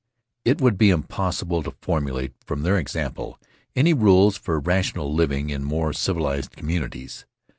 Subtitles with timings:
[0.43, 3.39] It would be impossible to formulate from their example
[3.75, 7.27] any rules for rational living in more civilized communities.